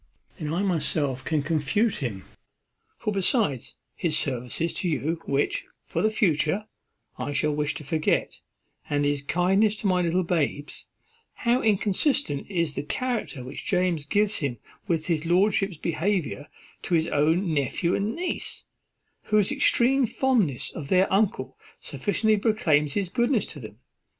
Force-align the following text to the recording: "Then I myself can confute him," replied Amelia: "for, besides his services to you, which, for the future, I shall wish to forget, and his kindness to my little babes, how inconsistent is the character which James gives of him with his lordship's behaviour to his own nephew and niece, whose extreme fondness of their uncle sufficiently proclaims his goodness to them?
"Then 0.39 0.51
I 0.51 0.63
myself 0.63 1.23
can 1.23 1.43
confute 1.43 1.97
him," 1.97 2.23
replied 2.25 2.33
Amelia: 2.33 2.95
"for, 2.97 3.13
besides 3.13 3.75
his 3.93 4.17
services 4.17 4.73
to 4.73 4.89
you, 4.89 5.21
which, 5.25 5.65
for 5.85 6.01
the 6.01 6.09
future, 6.09 6.65
I 7.19 7.33
shall 7.33 7.53
wish 7.53 7.75
to 7.75 7.83
forget, 7.83 8.39
and 8.89 9.05
his 9.05 9.21
kindness 9.21 9.75
to 9.75 9.85
my 9.85 10.01
little 10.01 10.23
babes, 10.23 10.87
how 11.45 11.61
inconsistent 11.61 12.49
is 12.49 12.73
the 12.73 12.81
character 12.81 13.43
which 13.43 13.63
James 13.65 14.05
gives 14.05 14.33
of 14.37 14.39
him 14.39 14.57
with 14.87 15.05
his 15.05 15.27
lordship's 15.27 15.77
behaviour 15.77 16.47
to 16.81 16.95
his 16.95 17.07
own 17.09 17.53
nephew 17.53 17.93
and 17.93 18.15
niece, 18.15 18.63
whose 19.25 19.51
extreme 19.51 20.07
fondness 20.07 20.71
of 20.71 20.87
their 20.87 21.13
uncle 21.13 21.59
sufficiently 21.79 22.37
proclaims 22.37 22.93
his 22.93 23.07
goodness 23.07 23.45
to 23.45 23.59
them? 23.59 23.77